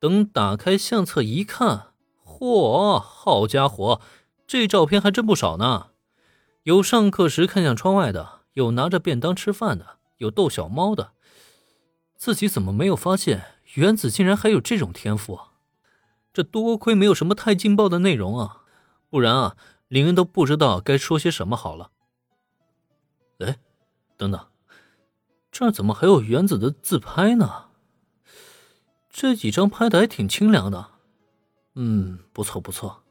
[0.00, 1.92] 等打开相册一看，
[2.24, 4.00] 嚯，好家伙，
[4.46, 5.88] 这照片还真不少呢！
[6.62, 11.12] 有上课时看向窗外的，有拿着便当吃饭的，有逗小猫的。
[12.16, 15.52] 自己怎么没有发现原子竟然还有这种天赋啊？
[16.32, 18.62] 这多亏没有什么太劲爆的内容啊，
[19.10, 19.56] 不然啊，
[19.88, 21.90] 林恩都不知道该说些什么好了。
[23.40, 23.58] 哎，
[24.16, 24.46] 等等，
[25.50, 27.69] 这儿怎么还有原子的自拍呢？
[29.10, 30.90] 这几张拍的还挺清凉的，
[31.74, 33.02] 嗯，不错不错。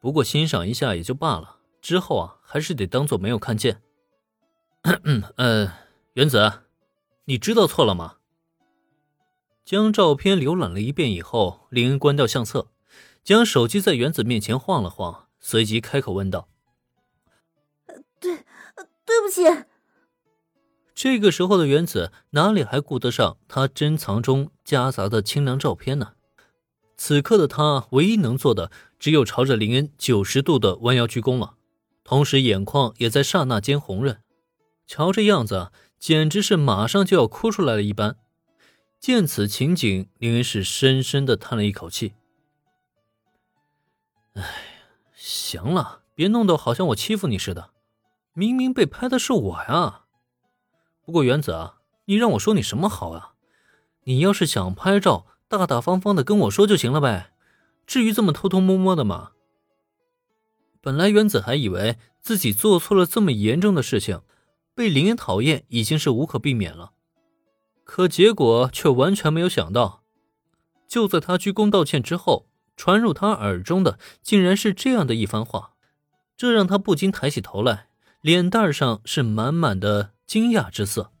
[0.00, 3.82] 不过欣赏一下也就罢了，之后啊，还是得当做没有看见。
[4.82, 5.72] 嗯，
[6.12, 6.62] 原子，
[7.24, 8.16] 你知道错了吗？
[9.64, 12.68] 将照片浏览了一遍以后，林恩关掉相册，
[13.24, 16.48] 将手机在原子面前晃了晃，随即开口问道
[18.20, 18.44] ：“对，
[19.04, 19.42] 对不起。”
[20.94, 26.12] 这个时候的原子哪里还顾得上他珍藏中夹杂的清凉照片呢？
[26.94, 31.54] 此刻的他唯一能做的只有朝着林恩九十度的弯腰鞠躬了，
[32.04, 34.20] 同时眼眶也在刹那间红润。
[34.86, 38.18] 瞧这样子，简直是马上就要哭出来了一般。
[39.00, 42.12] 见此情景，林恩是深深的叹了一口气
[44.36, 44.42] ：“哎，
[45.14, 47.70] 行了，别弄得好像我欺负你似的，
[48.34, 50.02] 明明被拍的是我呀。”
[51.06, 53.32] 不过原子啊，你让我说你什么好啊？
[54.08, 57.34] 你要是想拍照，大大方方的跟我说就行了呗，
[57.86, 59.32] 至于这么偷偷摸摸的吗？
[60.80, 64.22] 本来原子还以为自己做错了这么严重的事情，
[64.74, 66.92] 被林恩讨厌已经是无可避免了，
[67.84, 70.02] 可结果却完全没有想到，
[70.86, 75.74] 就在他鞠躬道歉之后，传入他耳中的竟然是这样的一番话，
[76.34, 77.90] 这让他不禁抬起头来，
[78.22, 80.14] 脸蛋上是满满的。
[80.26, 81.12] 惊讶之色。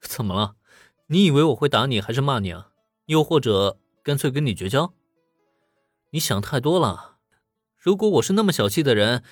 [0.00, 0.55] 怎么了？
[1.08, 2.70] 你以为我会打你还是骂你啊？
[3.06, 4.92] 又或者干脆跟你绝交？
[6.10, 7.18] 你想太多了。
[7.76, 9.22] 如果我是那么小气的人，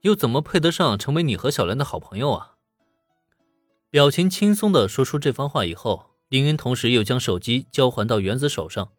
[0.00, 2.54] 又怎么配得上成为你和小兰的好朋友啊？
[3.88, 8.90] 表情轻松的说出这番话以后，林恩同时又将手机交还到原子手上。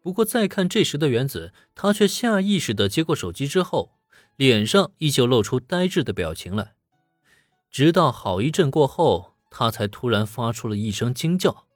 [0.00, 3.98] 不过再看这时的原子，他却下意识的接过手机之后，
[4.36, 6.74] 脸上依旧露出呆滞的表情来。
[7.70, 11.66] 直到好一阵过后，他才突然发出了一声惊叫：“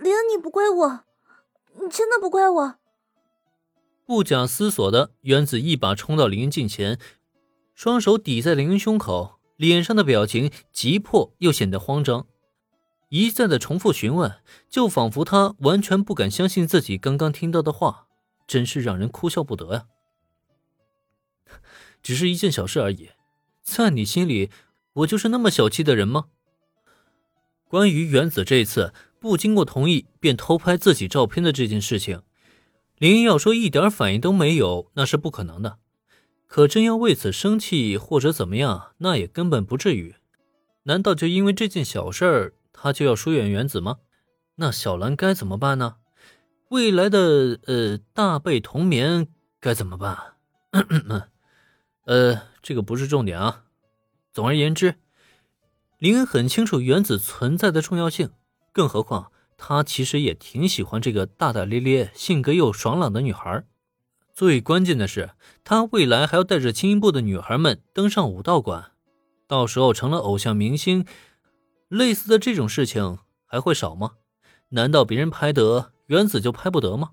[0.00, 1.04] 林，你不怪我，
[1.74, 2.76] 你真的不怪我。”
[4.06, 6.98] 不假思索的，原子一把冲到林恩近前，
[7.74, 12.26] 双手抵在林恩胸口，脸上的表情急迫又显得慌张，
[13.10, 14.40] 一再的重复询问，
[14.70, 18.06] 就仿佛他完全不敢相信自己刚刚听到的话，
[18.46, 19.86] 真是让人哭笑不得呀。
[22.02, 23.10] 只是一件小事而已。
[23.62, 24.50] 在你心里，
[24.98, 26.26] 我就是那么小气的人吗？
[27.68, 32.22] 关于原子这次不经过同意便偷拍自己照片的这件事情，
[32.98, 35.78] 林要说一点反应都没有，那是不可能的。
[36.46, 40.14] 可真要为此生气或者怎么样，那也根本不至于。
[40.84, 43.98] 难道就因为这件小事，他就要疏远原子吗？
[44.56, 45.96] 那小兰该怎么办呢？
[46.70, 49.28] 未来的呃大被同眠
[49.60, 50.34] 该怎么办？
[52.06, 52.42] 呃。
[52.60, 53.64] 这个不是重点啊。
[54.38, 54.94] 总而言之，
[55.98, 58.30] 林恩很清楚原子存在的重要性，
[58.70, 63.64] 更何况他其实也挺喜欢这个大大咧咧、性格又爽朗的女孩。
[64.32, 65.30] 最关键的是，
[65.64, 68.92] 他未来还要带着轻音部的女孩们登上武道馆，
[69.48, 71.04] 到时候成了偶像明星，
[71.88, 74.12] 类似的这种事情还会少吗？
[74.68, 77.10] 难道别人拍得，原子就拍不得吗？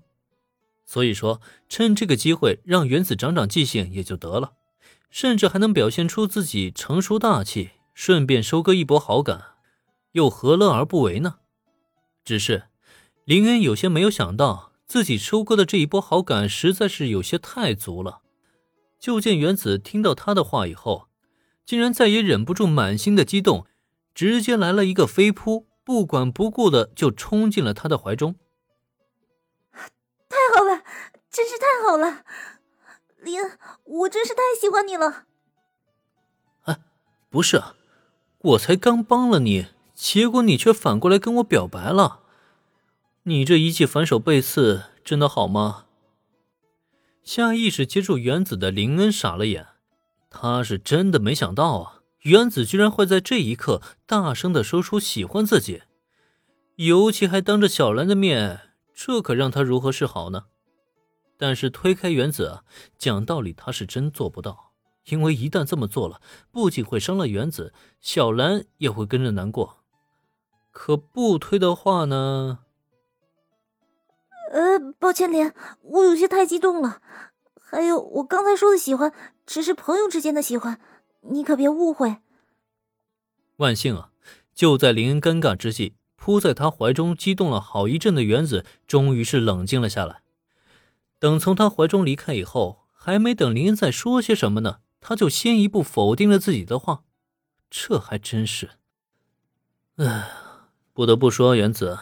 [0.84, 4.52] 所以说，趁这个机会让原子长长记性也就得了。
[5.16, 9.54] 甚至还能表现出自己成熟大气，顺便收割一波好感，
[10.12, 11.36] 又何乐而不为呢？
[12.22, 12.64] 只是
[13.24, 18.20] 林恩有些没有想到，自己收割的这一波好感实在是有些太足了。
[19.00, 21.08] 就见原子听到他的话以后，
[21.64, 23.64] 竟然再也忍不住满心的激动，
[24.14, 28.34] 直接来了一个飞扑，不管不顾的就冲进了他的怀中。
[30.28, 30.82] 太好了，
[31.30, 32.22] 真是太好了！
[33.26, 33.40] 林，
[33.84, 35.24] 我真是太喜欢你了。
[36.62, 36.78] 哎，
[37.28, 37.62] 不是，
[38.38, 42.20] 我才刚帮了你，结果你却反过来跟我表白了。
[43.24, 45.86] 你这一记反手背刺，真的好吗？
[47.24, 49.66] 下意识接住原子的林恩傻了眼，
[50.30, 55.82] 他是真的没想到啊，原子居然会在这一刻大声的说出喜欢自己，
[56.76, 60.44] 尤其还当着小兰的面，这可让他如何是好呢？
[61.36, 62.60] 但是推开原子，
[62.96, 64.72] 讲道理他是真做不到，
[65.06, 69.78] 因为一旦这么做了，不仅会伤了原子，小兰也会跟着难过。
[70.70, 72.60] 可不推的话呢，
[74.52, 77.00] 呃，抱歉，莲，我有些太激动了。
[77.60, 79.12] 还有，我刚才说的喜欢，
[79.44, 80.80] 只是朋友之间的喜欢，
[81.22, 82.18] 你可别误会。
[83.56, 84.10] 万幸啊！
[84.54, 90.22] 就在林恩尴尬之际，扑在他怀中激动了好一阵的原子，终于是冷静了下来。
[91.18, 97.04] 等从他怀中离开以后，还没等林恩再说些什么呢，他就先一步否定了自己的话。
[97.70, 98.70] 这还真是……
[99.96, 100.30] 哎，
[100.92, 101.98] 不得不说，原子。